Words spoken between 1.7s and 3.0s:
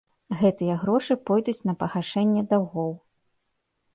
пагашэнне даўгоў.